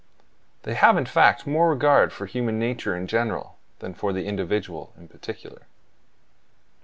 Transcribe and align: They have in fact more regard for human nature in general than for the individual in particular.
They 0.63 0.73
have 0.73 0.97
in 0.97 1.05
fact 1.05 1.45
more 1.45 1.69
regard 1.69 2.11
for 2.11 2.25
human 2.25 2.57
nature 2.57 2.95
in 2.97 3.05
general 3.05 3.59
than 3.77 3.93
for 3.93 4.11
the 4.11 4.25
individual 4.25 4.91
in 4.97 5.07
particular. 5.07 5.67